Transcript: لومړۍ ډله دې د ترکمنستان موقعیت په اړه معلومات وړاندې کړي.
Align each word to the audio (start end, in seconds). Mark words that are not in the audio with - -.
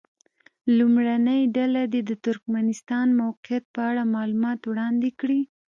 لومړۍ 0.77 1.41
ډله 1.57 1.81
دې 1.93 2.01
د 2.09 2.11
ترکمنستان 2.25 3.07
موقعیت 3.21 3.63
په 3.75 3.81
اړه 3.89 4.03
معلومات 4.15 4.59
وړاندې 4.65 5.09
کړي. 5.19 5.41